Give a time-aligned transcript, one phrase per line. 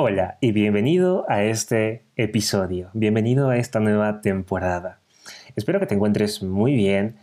[0.00, 5.00] Hola y bienvenido a este episodio, bienvenido a esta nueva temporada.
[5.56, 7.16] Espero que te encuentres muy bien.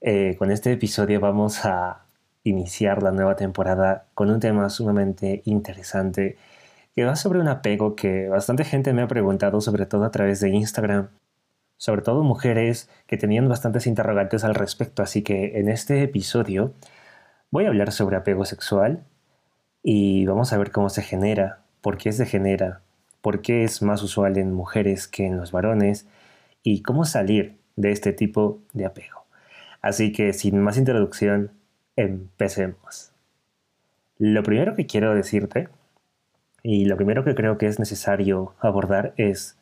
[0.00, 2.06] Eh, con este episodio vamos a
[2.42, 6.36] iniciar la nueva temporada con un tema sumamente interesante
[6.96, 10.40] que va sobre un apego que bastante gente me ha preguntado, sobre todo a través
[10.40, 11.10] de Instagram,
[11.76, 16.72] sobre todo mujeres que tenían bastantes interrogantes al respecto, así que en este episodio
[17.52, 19.04] voy a hablar sobre apego sexual
[19.84, 22.82] y vamos a ver cómo se genera, por qué se genera,
[23.20, 26.06] por qué es más usual en mujeres que en los varones
[26.62, 29.24] y cómo salir de este tipo de apego.
[29.80, 31.52] Así que sin más introducción,
[31.96, 33.12] empecemos.
[34.18, 35.68] Lo primero que quiero decirte
[36.62, 39.56] y lo primero que creo que es necesario abordar es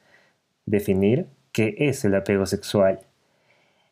[0.65, 3.01] definir qué es el apego sexual.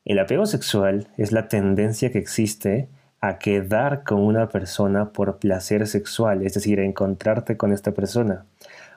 [0.04, 2.88] El apego sexual es la tendencia que existe
[3.26, 8.44] a quedar con una persona por placer sexual, es decir, a encontrarte con esta persona,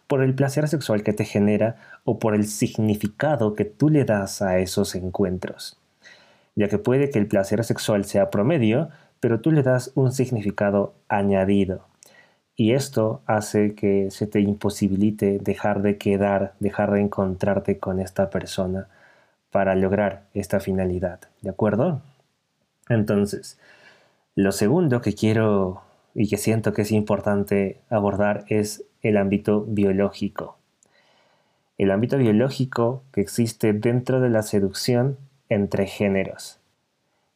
[0.05, 4.41] por el placer sexual que te genera o por el significado que tú le das
[4.41, 5.79] a esos encuentros.
[6.55, 8.89] Ya que puede que el placer sexual sea promedio,
[9.21, 11.87] pero tú le das un significado añadido.
[12.57, 18.29] Y esto hace que se te imposibilite dejar de quedar, dejar de encontrarte con esta
[18.29, 18.89] persona
[19.51, 21.21] para lograr esta finalidad.
[21.41, 22.01] ¿De acuerdo?
[22.89, 23.57] Entonces,
[24.37, 25.81] lo segundo que quiero
[26.13, 30.59] y que siento que es importante abordar es el ámbito biológico.
[31.79, 35.17] El ámbito biológico que existe dentro de la seducción
[35.49, 36.59] entre géneros.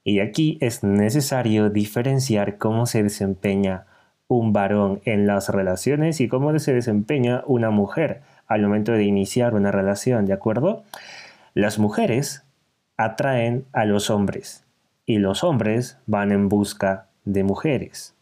[0.03, 3.87] Y aquí es necesario diferenciar cómo se desempeña
[4.27, 9.55] un varón en las relaciones y cómo se desempeña una mujer al momento de iniciar
[9.55, 10.83] una relación, ¿de acuerdo?
[11.55, 12.43] Las mujeres
[12.95, 14.65] atraen a los hombres
[15.11, 18.15] y los hombres van en busca de mujeres.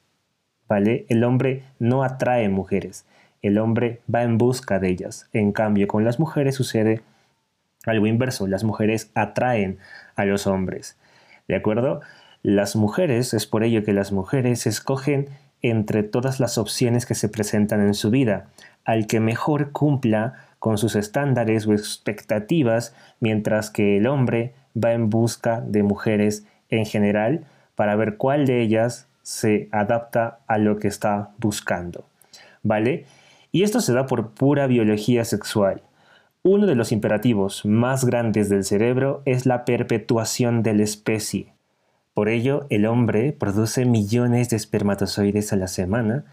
[0.67, 1.05] ¿Vale?
[1.07, 3.05] El hombre no atrae mujeres,
[3.43, 5.29] el hombre va en busca de ellas.
[5.31, 7.03] En cambio, con las mujeres sucede
[7.85, 9.77] algo inverso, las mujeres atraen
[10.15, 10.97] a los hombres.
[11.47, 12.01] ¿De acuerdo?
[12.41, 15.27] Las mujeres, es por ello que las mujeres escogen
[15.61, 18.47] entre todas las opciones que se presentan en su vida,
[18.83, 25.11] al que mejor cumpla con sus estándares o expectativas, mientras que el hombre va en
[25.11, 30.87] busca de mujeres en general para ver cuál de ellas se adapta a lo que
[30.87, 32.05] está buscando.
[32.63, 33.05] ¿Vale?
[33.51, 35.81] Y esto se da por pura biología sexual.
[36.43, 41.53] Uno de los imperativos más grandes del cerebro es la perpetuación de la especie.
[42.13, 46.25] Por ello, el hombre produce millones de espermatozoides a la semana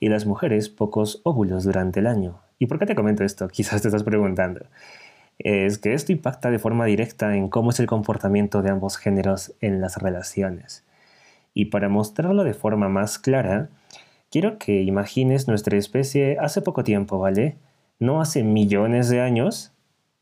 [0.00, 2.40] y las mujeres pocos óvulos durante el año.
[2.58, 3.48] ¿Y por qué te comento esto?
[3.52, 4.66] Quizás te estás preguntando.
[5.38, 9.54] Es que esto impacta de forma directa en cómo es el comportamiento de ambos géneros
[9.60, 10.84] en las relaciones.
[11.54, 13.68] Y para mostrarlo de forma más clara,
[14.30, 17.56] quiero que imagines nuestra especie hace poco tiempo, ¿vale?
[17.98, 19.72] No hace millones de años,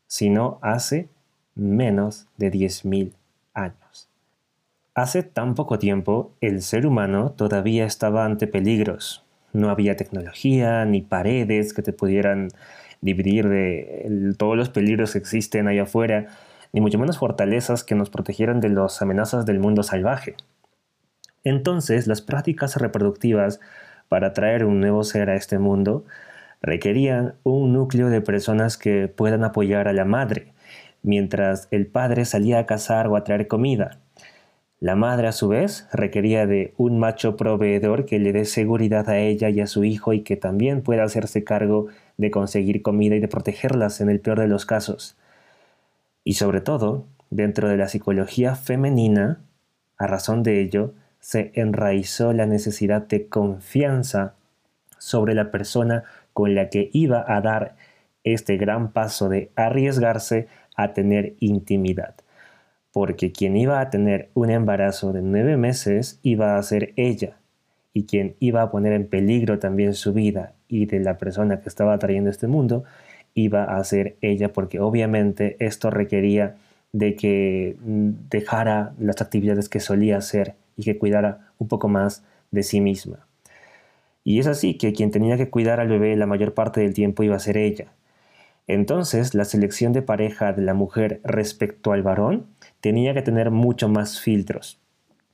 [0.07, 1.09] sino hace
[1.55, 3.13] menos de 10.000
[3.53, 4.09] años.
[4.95, 9.23] Hace tan poco tiempo, el ser humano todavía estaba ante peligros.
[9.51, 12.49] No había tecnología ni paredes que te pudieran
[13.03, 16.27] dividir de todos los peligros que existen allá afuera,
[16.71, 20.35] ni mucho menos fortalezas que nos protegieran de las amenazas del mundo salvaje.
[21.43, 23.59] Entonces, las prácticas reproductivas
[24.07, 26.05] para traer un nuevo ser a este mundo
[26.61, 30.53] requerían un núcleo de personas que puedan apoyar a la madre,
[31.01, 33.99] mientras el padre salía a cazar o a traer comida.
[34.79, 39.17] La madre, a su vez, requería de un macho proveedor que le dé seguridad a
[39.17, 41.87] ella y a su hijo y que también pueda hacerse cargo
[42.23, 45.15] de conseguir comida y de protegerlas en el peor de los casos.
[46.23, 49.41] Y sobre todo, dentro de la psicología femenina,
[49.97, 54.33] a razón de ello, se enraizó la necesidad de confianza
[54.97, 56.03] sobre la persona
[56.33, 57.75] con la que iba a dar
[58.23, 62.15] este gran paso de arriesgarse a tener intimidad
[62.93, 67.37] porque quien iba a tener un embarazo de nueve meses iba a ser ella,
[67.91, 71.69] y quien iba a poner en peligro también su vida y de la persona que
[71.69, 72.83] estaba trayendo este mundo
[73.35, 76.55] iba a ser ella, porque obviamente esto requería
[76.91, 82.23] de que mm, dejara las actividades que solía hacer y que cuidara un poco más
[82.49, 83.19] de sí misma.
[84.23, 87.21] Y es así que quien tenía que cuidar al bebé la mayor parte del tiempo
[87.21, 87.91] iba a ser ella.
[88.65, 92.47] Entonces, la selección de pareja de la mujer respecto al varón
[92.81, 94.79] tenía que tener mucho más filtros,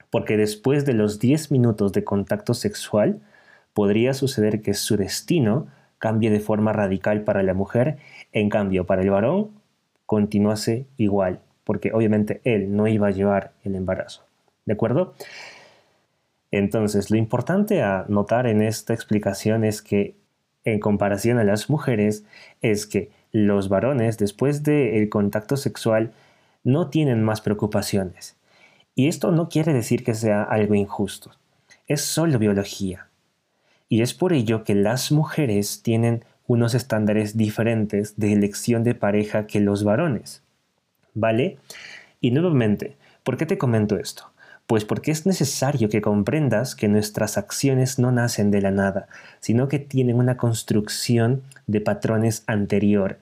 [0.09, 3.21] porque después de los 10 minutos de contacto sexual,
[3.79, 5.67] podría suceder que su destino
[5.99, 7.95] cambie de forma radical para la mujer,
[8.33, 9.51] en cambio para el varón
[10.05, 14.25] continuase igual, porque obviamente él no iba a llevar el embarazo.
[14.65, 15.13] ¿De acuerdo?
[16.51, 20.13] Entonces, lo importante a notar en esta explicación es que
[20.65, 22.25] en comparación a las mujeres
[22.61, 26.11] es que los varones después del contacto sexual
[26.65, 28.35] no tienen más preocupaciones.
[28.93, 31.31] Y esto no quiere decir que sea algo injusto,
[31.87, 33.08] es solo biología.
[33.89, 39.47] Y es por ello que las mujeres tienen unos estándares diferentes de elección de pareja
[39.47, 40.43] que los varones.
[41.13, 41.57] ¿Vale?
[42.21, 44.31] Y nuevamente, ¿por qué te comento esto?
[44.67, 49.07] Pues porque es necesario que comprendas que nuestras acciones no nacen de la nada,
[49.39, 53.17] sino que tienen una construcción de patrones anterior.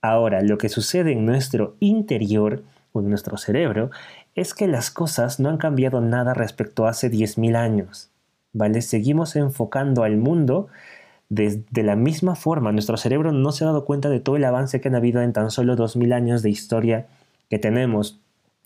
[0.00, 3.90] Ahora, lo que sucede en nuestro interior, o en nuestro cerebro,
[4.34, 8.10] es que las cosas no han cambiado nada respecto a hace 10.000 años.
[8.52, 8.82] ¿Vale?
[8.82, 10.68] Seguimos enfocando al mundo
[11.28, 12.72] de, la misma forma.
[12.72, 15.32] Nuestro cerebro no se ha dado cuenta de todo el avance que han habido en
[15.32, 17.06] tan solo 2.000 años de historia
[17.50, 18.20] que tenemos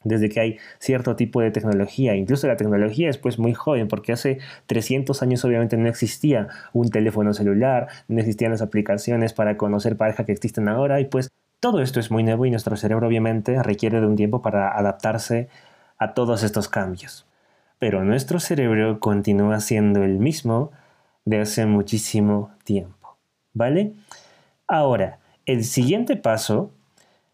[0.05, 2.17] desde que hay cierto tipo de tecnología.
[2.17, 6.90] Incluso la tecnología es pues muy joven, porque hace 300 años obviamente no existía un
[6.90, 11.31] teléfono celular, no existían las aplicaciones para conocer pareja que existen ahora, y pues
[11.61, 15.49] todo esto es muy nuevo y nuestro cerebro obviamente requiere de un tiempo para adaptarse
[15.99, 17.25] a todos estos cambios.
[17.82, 20.70] Pero nuestro cerebro continúa siendo el mismo
[21.25, 23.19] de hace muchísimo tiempo.
[23.55, 23.94] ¿Vale?
[24.69, 26.70] Ahora, el siguiente paso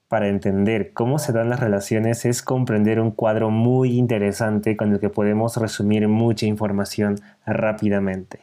[0.09, 5.01] para entender cómo se dan las relaciones es comprender un cuadro muy interesante con el
[5.01, 8.41] que podemos resumir mucha información rápidamente.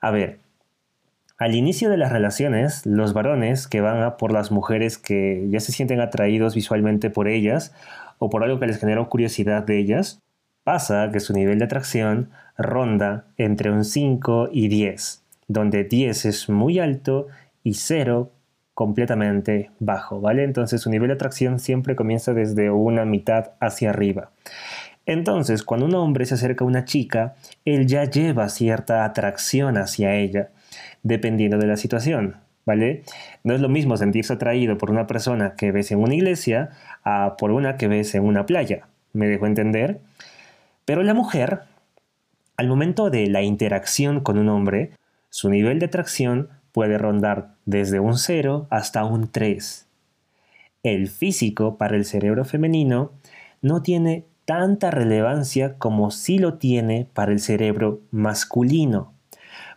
[0.00, 0.40] A ver,
[1.38, 5.60] al inicio de las relaciones, los varones que van a por las mujeres que ya
[5.60, 7.72] se sienten atraídos visualmente por ellas
[8.18, 10.20] o por algo que les generó curiosidad de ellas,
[10.68, 12.28] pasa que su nivel de atracción
[12.58, 17.28] ronda entre un 5 y 10, donde 10 es muy alto
[17.64, 18.30] y 0
[18.74, 20.44] completamente bajo, ¿vale?
[20.44, 24.30] Entonces su nivel de atracción siempre comienza desde una mitad hacia arriba.
[25.06, 30.16] Entonces, cuando un hombre se acerca a una chica, él ya lleva cierta atracción hacia
[30.16, 30.50] ella,
[31.02, 32.36] dependiendo de la situación,
[32.66, 33.04] ¿vale?
[33.42, 36.72] No es lo mismo sentirse atraído por una persona que ves en una iglesia
[37.04, 38.86] a por una que ves en una playa.
[39.14, 40.00] ¿Me dejo entender?
[40.88, 41.64] Pero la mujer,
[42.56, 44.92] al momento de la interacción con un hombre,
[45.28, 49.86] su nivel de atracción puede rondar desde un 0 hasta un 3.
[50.82, 53.12] El físico para el cerebro femenino
[53.60, 59.12] no tiene tanta relevancia como sí lo tiene para el cerebro masculino,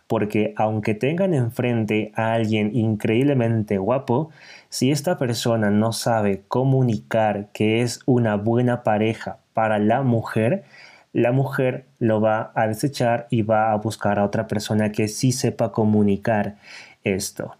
[0.06, 4.30] porque aunque tengan enfrente a alguien increíblemente guapo,
[4.70, 10.64] si esta persona no sabe comunicar que es una buena pareja para la mujer,
[11.12, 15.32] la mujer lo va a desechar y va a buscar a otra persona que sí
[15.32, 16.56] sepa comunicar
[17.04, 17.56] esto.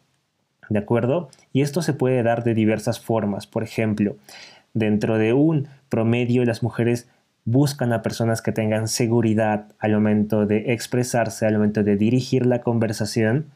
[0.68, 1.28] ¿De acuerdo?
[1.52, 3.46] Y esto se puede dar de diversas formas.
[3.46, 4.16] Por ejemplo,
[4.72, 7.08] dentro de un promedio las mujeres
[7.44, 12.60] buscan a personas que tengan seguridad al momento de expresarse, al momento de dirigir la
[12.60, 13.46] conversación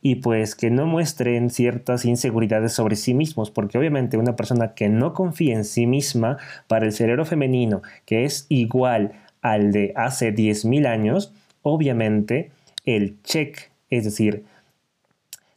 [0.00, 4.90] y pues que no muestren ciertas inseguridades sobre sí mismos, porque obviamente una persona que
[4.90, 6.36] no confía en sí misma
[6.68, 9.12] para el cerebro femenino, que es igual
[9.44, 12.50] al de hace 10.000 años, obviamente
[12.86, 14.46] el check, es decir,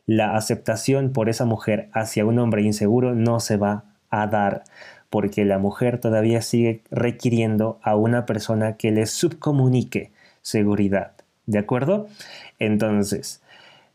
[0.06, 4.66] la aceptación por esa mujer hacia un hombre inseguro no se va a dar,
[5.10, 10.12] porque la mujer todavía sigue requiriendo a una persona que le subcomunique
[10.42, 11.14] seguridad.
[11.46, 12.08] ¿De acuerdo?
[12.60, 13.42] Entonces,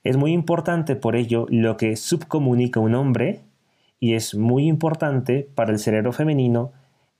[0.04, 3.40] es muy importante por ello lo que subcomunica un hombre
[4.00, 6.72] y es muy importante para el cerebro femenino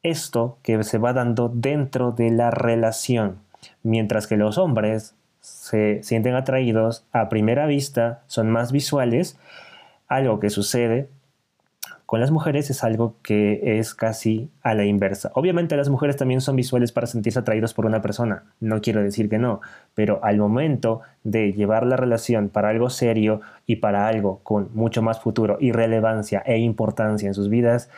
[0.03, 3.39] esto que se va dando dentro de la relación,
[3.83, 9.39] mientras que los hombres se sienten atraídos a primera vista, son más visuales,
[10.09, 11.09] algo que sucede
[12.13, 15.31] con las mujeres es algo que es casi a la inversa.
[15.33, 19.31] Obviamente las mujeres también son visuales para sentirse atraídos por una persona, no quiero decir
[19.31, 19.63] que no,
[19.95, 25.01] pero al momento de llevar la relación para algo serio y para algo con mucho
[25.01, 27.89] más futuro y relevancia e importancia en sus vidas,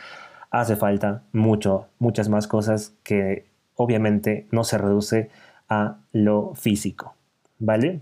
[0.61, 3.47] hace falta mucho, muchas más cosas que
[3.77, 5.31] obviamente no se reduce
[5.69, 7.15] a lo físico.
[7.59, 8.01] ¿vale?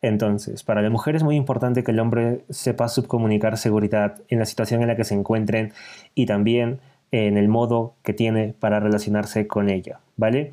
[0.00, 4.46] Entonces, para la mujer es muy importante que el hombre sepa subcomunicar seguridad en la
[4.46, 5.72] situación en la que se encuentren
[6.14, 6.80] y también
[7.12, 10.52] en el modo que tiene para relacionarse con ella, ¿vale?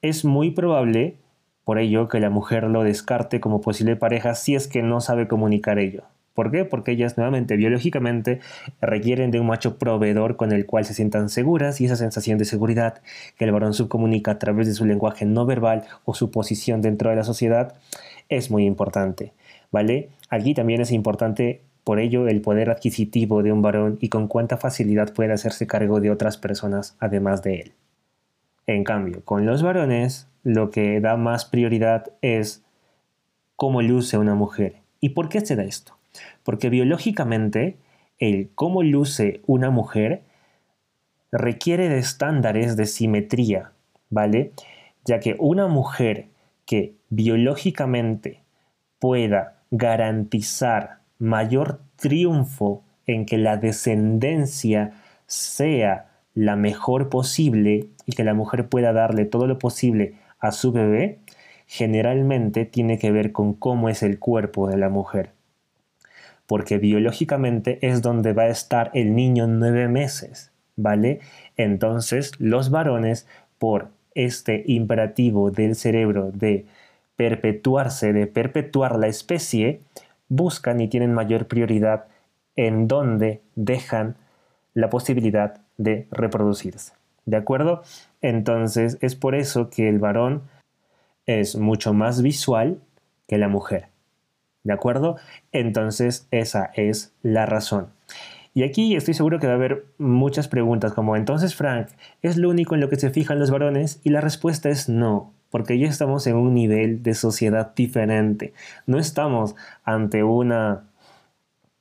[0.00, 1.16] Es muy probable,
[1.64, 5.26] por ello, que la mujer lo descarte como posible pareja si es que no sabe
[5.26, 6.04] comunicar ello.
[6.38, 6.64] ¿Por qué?
[6.64, 8.38] Porque ellas nuevamente biológicamente
[8.80, 12.44] requieren de un macho proveedor con el cual se sientan seguras y esa sensación de
[12.44, 13.02] seguridad
[13.36, 17.10] que el varón subcomunica a través de su lenguaje no verbal o su posición dentro
[17.10, 17.74] de la sociedad
[18.28, 19.32] es muy importante,
[19.72, 20.10] ¿vale?
[20.30, 24.58] Aquí también es importante por ello el poder adquisitivo de un varón y con cuánta
[24.58, 27.72] facilidad puede hacerse cargo de otras personas además de él.
[28.68, 32.62] En cambio, con los varones lo que da más prioridad es
[33.56, 35.97] cómo luce una mujer ¿Y por qué se da esto?
[36.42, 37.76] Porque biológicamente
[38.18, 40.22] el cómo luce una mujer
[41.30, 43.72] requiere de estándares de simetría,
[44.10, 44.52] ¿vale?
[45.04, 46.28] Ya que una mujer
[46.66, 48.42] que biológicamente
[48.98, 54.92] pueda garantizar mayor triunfo en que la descendencia
[55.26, 60.72] sea la mejor posible y que la mujer pueda darle todo lo posible a su
[60.72, 61.18] bebé,
[61.66, 65.32] generalmente tiene que ver con cómo es el cuerpo de la mujer.
[66.48, 71.20] Porque biológicamente es donde va a estar el niño nueve meses, ¿vale?
[71.56, 73.28] Entonces los varones,
[73.58, 76.66] por este imperativo del cerebro de
[77.14, 79.82] perpetuarse, de perpetuar la especie,
[80.28, 82.06] buscan y tienen mayor prioridad
[82.56, 84.16] en donde dejan
[84.74, 86.94] la posibilidad de reproducirse.
[87.26, 87.82] ¿De acuerdo?
[88.22, 90.42] Entonces es por eso que el varón
[91.26, 92.80] es mucho más visual
[93.26, 93.88] que la mujer.
[94.68, 95.16] ¿De acuerdo?
[95.50, 97.86] Entonces esa es la razón.
[98.52, 101.88] Y aquí estoy seguro que va a haber muchas preguntas como entonces Frank,
[102.20, 103.98] ¿es lo único en lo que se fijan los varones?
[104.04, 108.52] Y la respuesta es no, porque ya estamos en un nivel de sociedad diferente.
[108.84, 110.82] No estamos ante una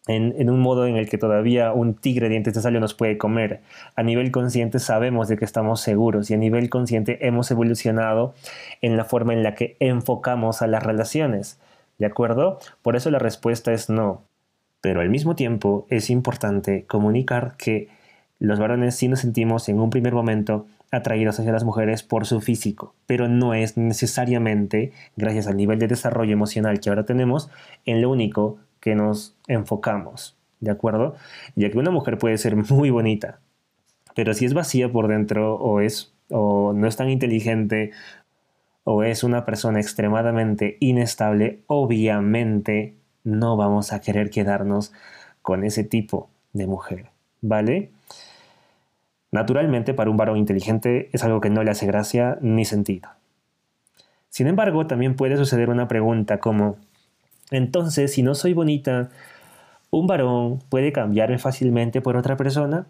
[0.07, 3.59] en, un modo en el que todavía un tigre dientes de salió nos puede comer.
[3.97, 8.33] A nivel consciente sabemos de que estamos seguros y a nivel consciente hemos evolucionado
[8.81, 11.59] en la forma en la que enfocamos a las relaciones.
[11.97, 12.59] ¿De acuerdo?
[12.81, 14.23] Por eso la respuesta es no.
[14.81, 17.89] Pero al mismo tiempo es importante comunicar que
[18.39, 22.39] los varones sí nos sentimos en un primer momento atraídos hacia las mujeres por su
[22.39, 27.49] físico, pero no es necesariamente, gracias al nivel de desarrollo emocional que ahora tenemos,
[27.85, 31.15] en lo único que nos enfocamos, ¿de acuerdo?
[31.55, 33.39] Ya que una mujer puede ser muy bonita,
[34.15, 37.91] pero si es vacía por dentro o es o no es tan inteligente
[38.89, 44.93] o es una persona extremadamente inestable, obviamente no vamos a querer quedarnos
[45.41, 47.09] con ese tipo de mujer,
[47.41, 47.91] ¿vale?
[49.29, 53.09] Naturalmente, para un varón inteligente es algo que no le hace gracia ni sentido.
[54.29, 56.77] Sin embargo, también puede suceder una pregunta como,
[57.51, 59.09] entonces, si no soy bonita,
[59.89, 62.87] ¿un varón puede cambiarme fácilmente por otra persona?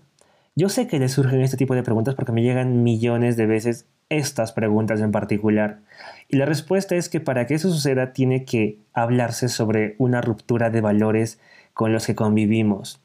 [0.60, 3.86] Yo sé que le surgen este tipo de preguntas porque me llegan millones de veces
[4.10, 5.82] estas preguntas en particular.
[6.30, 10.72] Y la respuesta es que para que eso suceda tiene que hablarse sobre una ruptura
[10.72, 11.40] de valores
[11.76, 13.00] con los que convivimos.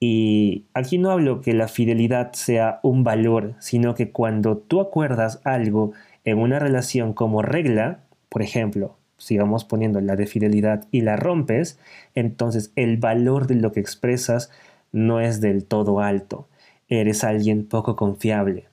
[0.00, 5.42] Y aquí no hablo que la fidelidad sea un valor, sino que cuando tú acuerdas
[5.44, 5.92] algo
[6.24, 7.98] en una relación como regla,
[8.30, 11.78] por ejemplo, sigamos poniendo la de fidelidad y la rompes,
[12.14, 14.50] entonces el valor de lo que expresas
[14.92, 16.48] no es del todo alto.
[16.88, 18.66] Eres alguien poco confiable.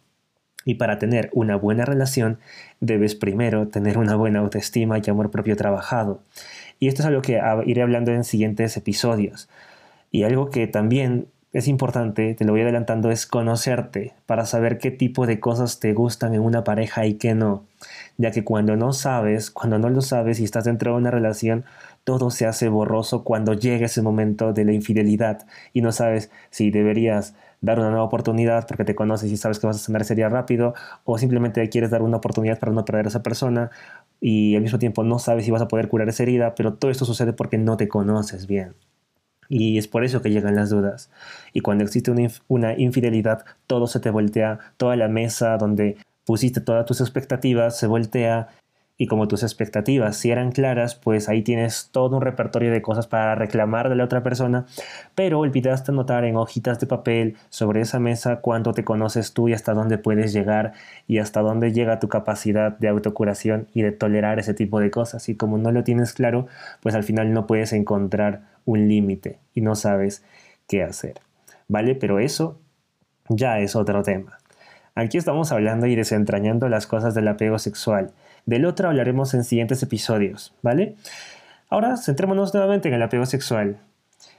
[0.66, 2.40] Y para tener una buena relación
[2.80, 6.22] debes primero tener una buena autoestima y amor propio trabajado.
[6.80, 9.50] Y esto es algo que iré hablando en siguientes episodios.
[10.12, 14.90] Y algo que también es importante, te lo voy adelantando, es conocerte para saber qué
[14.90, 17.66] tipo de cosas te gustan en una pareja y qué no.
[18.18, 21.66] Ya que cuando no sabes, cuando no lo sabes y estás dentro de una relación,
[22.04, 26.72] todo se hace borroso cuando llega ese momento de la infidelidad y no sabes si
[26.72, 30.30] deberías dar una nueva oportunidad porque te conoces y sabes que vas a sanar sería
[30.30, 30.74] rápido
[31.06, 33.70] o simplemente quieres dar una oportunidad para no perder a esa persona
[34.20, 36.92] y al mismo tiempo no sabes si vas a poder curar esa herida, pero todo
[36.92, 38.74] esto sucede porque no te conoces bien.
[39.48, 41.12] Y es por eso que llegan las dudas.
[41.52, 46.62] Y cuando existe una, una infidelidad, todo se te voltea, toda la mesa donde pusiste
[46.62, 48.48] todas tus expectativas se voltea
[49.02, 53.08] y como tus expectativas si eran claras, pues ahí tienes todo un repertorio de cosas
[53.08, 54.68] para reclamar de la otra persona,
[55.16, 59.54] pero olvidaste anotar en hojitas de papel sobre esa mesa cuánto te conoces tú y
[59.54, 60.74] hasta dónde puedes llegar
[61.08, 65.30] y hasta dónde llega tu capacidad de autocuración y de tolerar ese tipo de cosas.
[65.30, 66.46] Y como no lo tienes claro,
[66.84, 70.24] pues al final no puedes encontrar un límite y no sabes
[70.68, 71.16] qué hacer.
[71.68, 71.96] ¿Vale?
[71.96, 72.60] Pero eso
[73.30, 74.38] ya es otro tema.
[74.94, 78.12] Aquí estamos hablando y desentrañando las cosas del apego sexual.
[78.46, 80.96] Del otro hablaremos en siguientes episodios, ¿vale?
[81.70, 83.78] Ahora centrémonos nuevamente en el apego sexual.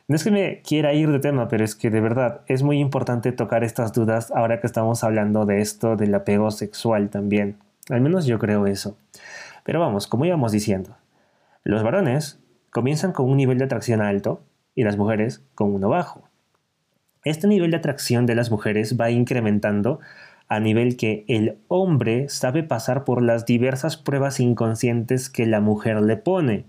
[0.08, 2.78] No es que me quiera ir de tema, pero es que de verdad es muy
[2.78, 7.56] importante tocar estas dudas ahora que estamos hablando de esto del apego sexual también.
[7.88, 8.96] Al menos yo creo eso.
[9.64, 10.96] Pero vamos, como íbamos diciendo,
[11.64, 12.40] los varones
[12.70, 14.42] comienzan con un nivel de atracción alto
[14.74, 16.28] y las mujeres con uno bajo.
[17.24, 20.00] Este nivel de atracción de las mujeres va incrementando
[20.52, 26.02] a nivel que el hombre sabe pasar por las diversas pruebas inconscientes que la mujer
[26.02, 26.66] le pone.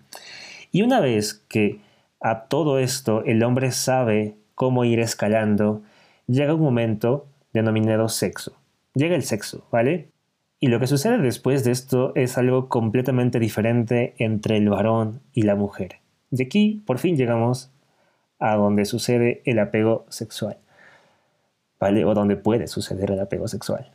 [0.72, 1.82] Y una vez que
[2.22, 5.82] a todo esto el hombre sabe cómo ir escalando,
[6.28, 8.54] llega un momento denominado sexo.
[8.96, 10.08] Llega el sexo, ¿vale?
[10.62, 15.42] Y lo que sucede después de esto es algo completamente diferente entre el varón y
[15.42, 15.98] la mujer.
[16.32, 17.70] Y aquí por fin llegamos
[18.40, 20.56] a donde sucede el apego sexual,
[21.84, 23.92] O donde puede suceder el apego sexual.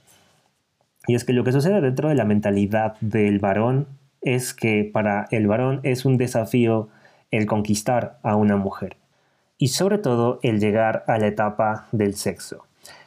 [1.07, 3.87] Y es que lo que sucede dentro de la mentalidad del varón
[4.21, 6.89] es que para el varón es un desafío
[7.31, 8.97] el conquistar a una mujer
[9.57, 12.67] y sobre todo el llegar a la etapa del sexo.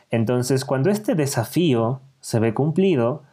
[0.10, 3.24] Entonces, cuando este desafío se ve cumplido,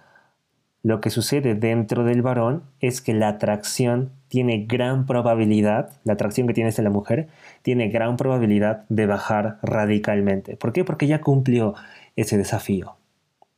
[0.88, 6.47] lo que sucede dentro del varón es que la atracción tiene gran probabilidad, la atracción
[6.47, 7.28] que tiene hacia la mujer,
[7.61, 10.57] tiene gran probabilidad de bajar radicalmente.
[10.57, 10.85] ¿Por qué?
[10.85, 11.75] Porque ya cumplió
[12.16, 12.97] ese desafío.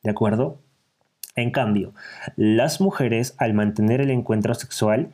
[0.02, 0.58] ¿De acuerdo?
[1.36, 1.94] En cambio,
[2.34, 5.12] las mujeres, al mantener el encuentro sexual,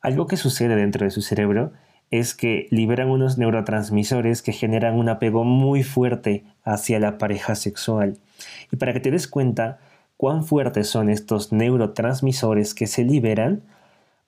[0.00, 1.74] algo que sucede dentro de su cerebro
[2.10, 8.16] es que liberan unos neurotransmisores que generan un apego muy fuerte hacia la pareja sexual.
[8.70, 9.80] Y para que te des cuenta
[10.22, 13.62] cuán fuertes son estos neurotransmisores que se liberan,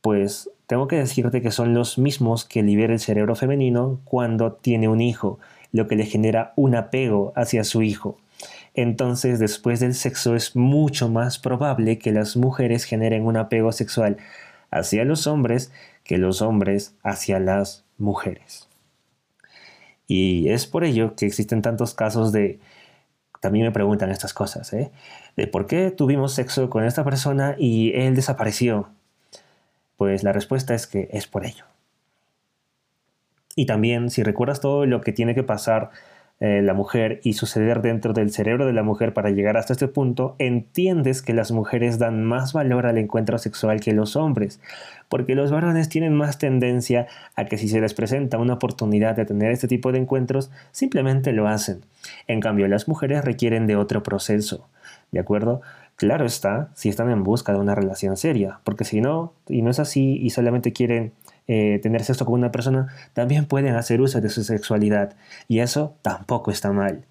[0.01, 4.89] pues tengo que decirte que son los mismos que libera el cerebro femenino cuando tiene
[4.89, 5.39] un hijo,
[5.71, 8.19] lo que le genera un apego hacia su hijo.
[8.75, 14.17] Entonces, después del sexo es mucho más probable que las mujeres generen un apego sexual
[14.73, 15.71] hacia los hombres
[16.03, 18.69] que los hombres hacia las mujeres.
[20.09, 22.59] Y es por ello que existen tantos casos de...
[23.45, 24.91] También me preguntan estas cosas, ¿eh?
[25.37, 28.89] De por qué tuvimos sexo con esta persona y él desapareció.
[29.99, 31.67] Pues la respuesta es que es por ello.
[33.55, 35.91] Y también, si recuerdas todo lo que tiene que pasar
[36.41, 39.87] eh, la mujer y suceder dentro del cerebro de la mujer para llegar hasta este
[39.87, 44.61] punto, entiendes que las mujeres dan más valor al encuentro sexual que los hombres,
[45.09, 49.25] porque los varones tienen más tendencia a que si se les presenta una oportunidad de
[49.25, 51.83] tener este tipo de encuentros, simplemente lo hacen.
[52.27, 54.69] En cambio, las mujeres requieren de otro proceso,
[55.13, 55.63] ¿de acuerdo?
[55.97, 59.71] Claro está, si están en busca de una relación seria, porque si no, y no
[59.71, 61.13] es así, y solamente quieren
[61.47, 65.15] eh, tener sexo con una persona, también pueden hacer uso de su sexualidad,
[65.49, 67.05] y eso tampoco está mal.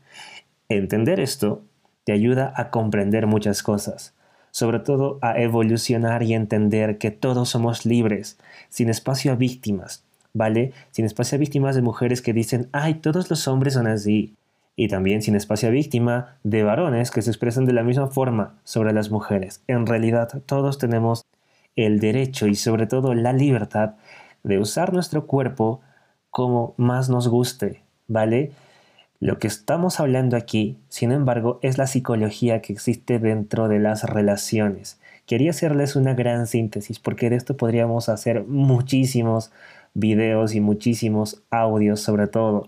[0.69, 1.63] Entender esto
[2.03, 4.13] te ayuda a comprender muchas cosas,
[4.51, 8.37] sobre todo a evolucionar y entender que todos somos libres,
[8.69, 10.03] sin espacio a víctimas,
[10.33, 10.73] ¿vale?
[10.91, 14.35] Sin espacio a víctimas de mujeres que dicen, ay, todos los hombres son así
[14.75, 18.55] y también sin espacio a víctima de varones que se expresan de la misma forma
[18.63, 19.61] sobre las mujeres.
[19.67, 21.25] En realidad todos tenemos
[21.75, 23.95] el derecho y sobre todo la libertad
[24.43, 25.81] de usar nuestro cuerpo
[26.29, 28.51] como más nos guste, ¿vale?
[29.19, 34.03] Lo que estamos hablando aquí, sin embargo, es la psicología que existe dentro de las
[34.03, 34.99] relaciones.
[35.25, 39.51] Quería hacerles una gran síntesis porque de esto podríamos hacer muchísimos
[39.93, 42.67] videos y muchísimos audios sobre todo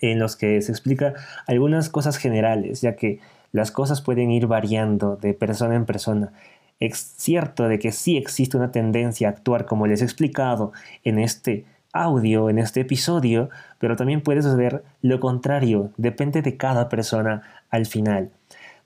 [0.00, 1.14] en los que se explica
[1.46, 3.20] algunas cosas generales, ya que
[3.52, 6.32] las cosas pueden ir variando de persona en persona.
[6.80, 10.72] Es cierto de que sí existe una tendencia a actuar como les he explicado
[11.04, 16.88] en este audio, en este episodio, pero también puede suceder lo contrario, depende de cada
[16.88, 18.30] persona al final.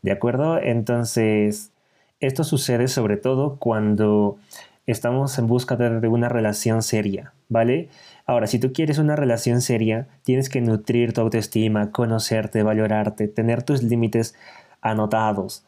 [0.02, 0.58] ¿De acuerdo?
[0.58, 1.70] Entonces,
[2.20, 4.38] esto sucede sobre todo cuando
[4.86, 7.88] estamos en busca de una relación seria, ¿vale?
[8.26, 13.62] Ahora, si tú quieres una relación seria, tienes que nutrir tu autoestima, conocerte, valorarte, tener
[13.62, 14.34] tus límites
[14.80, 15.64] anotados.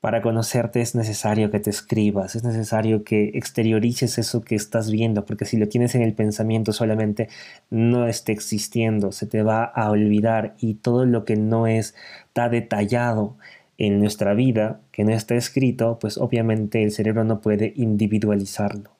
[0.00, 5.24] Para conocerte es necesario que te escribas, es necesario que exteriorices eso que estás viendo,
[5.24, 7.28] porque si lo tienes en el pensamiento solamente
[7.70, 13.36] no está existiendo, se te va a olvidar y todo lo que no está detallado
[13.78, 18.90] en nuestra vida, que no está escrito, pues obviamente el cerebro no puede individualizarlo.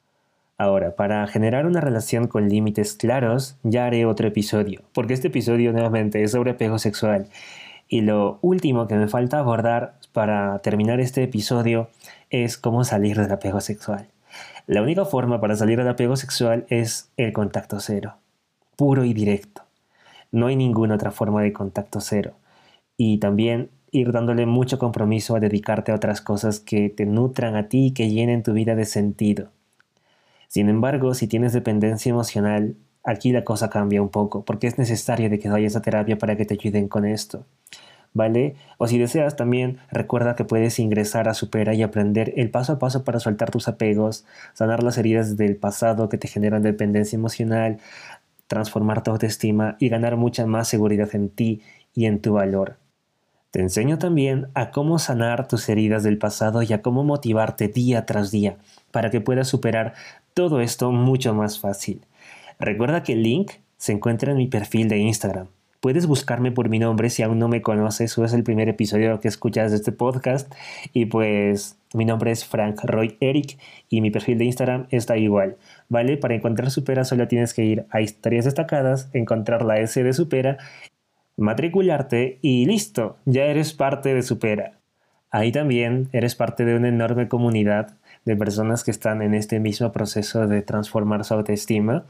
[0.59, 5.73] Ahora, para generar una relación con límites claros, ya haré otro episodio, porque este episodio
[5.73, 7.29] nuevamente es sobre apego sexual.
[7.89, 11.91] Y lo último que me falta abordar para terminar este episodio
[12.31, 14.09] es cómo salir del apego sexual.
[14.67, 18.17] La única forma para salir del apego sexual es el contacto cero,
[18.77, 19.63] puro y directo.
[20.33, 22.35] No hay ninguna otra forma de contacto cero.
[22.97, 27.69] Y también ir dándole mucho compromiso a dedicarte a otras cosas que te nutran a
[27.69, 29.51] ti y que llenen tu vida de sentido.
[30.49, 35.31] Sin embargo, si tienes dependencia emocional, aquí la cosa cambia un poco, porque es necesario
[35.31, 37.47] de que vayas a terapia para que te ayuden con esto.
[38.13, 38.57] ¿Vale?
[38.79, 42.79] O si deseas también, recuerda que puedes ingresar a Supera y aprender el paso a
[42.79, 47.79] paso para soltar tus apegos, sanar las heridas del pasado que te generan dependencia emocional,
[48.47, 51.61] transformar tu autoestima y ganar mucha más seguridad en ti
[51.95, 52.79] y en tu valor.
[53.51, 58.07] Te enseño también a cómo sanar tus heridas del pasado y a cómo motivarte día
[58.07, 58.57] tras día
[58.91, 59.95] para que puedas superar
[60.35, 62.03] todo esto mucho más fácil.
[62.59, 65.49] Recuerda que el link se encuentra en mi perfil de Instagram.
[65.81, 69.21] Puedes buscarme por mi nombre si aún no me conoces o es el primer episodio
[69.21, 70.53] que escuchas de este podcast
[70.93, 75.57] y pues Mi nombre es Frank Roy Eric y mi perfil de Instagram está igual,
[75.89, 76.17] ¿vale?
[76.17, 80.59] Para encontrar Supera solo tienes que ir a historias destacadas, encontrar la S de Supera,
[81.37, 84.73] matricularte y listo, ya eres parte de Supera.
[85.31, 87.96] Ahí también eres parte de una enorme comunidad
[88.27, 92.05] de personas que están en este mismo proceso de transformar su autoestima.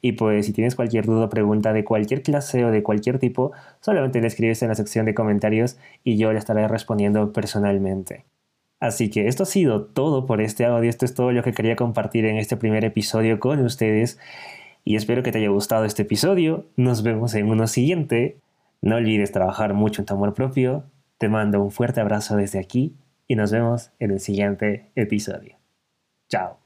[0.00, 3.52] Y pues si tienes cualquier duda o pregunta de cualquier clase o de cualquier tipo,
[3.80, 8.24] solamente le escribes en la sección de comentarios y yo le estaré respondiendo personalmente.
[8.78, 11.76] Así que esto ha sido todo por este audio, esto es todo lo que quería
[11.76, 14.18] compartir en este primer episodio con ustedes
[14.84, 16.66] y espero que te haya gustado este episodio.
[16.76, 18.38] Nos vemos en uno siguiente.
[18.82, 20.84] No olvides trabajar mucho en tu amor propio.
[21.18, 22.96] Te mando un fuerte abrazo desde aquí
[23.28, 25.61] y nos vemos en el siguiente episodio.
[26.32, 26.61] Chao.